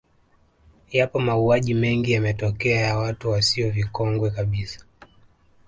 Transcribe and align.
Yapo 0.91 1.19
mauaji 1.19 1.73
mengi 1.73 2.11
yametokea 2.11 2.81
ya 2.81 2.97
watu 2.97 3.29
wasio 3.31 3.71
vikongwe 3.71 4.31
kabisa 4.31 4.85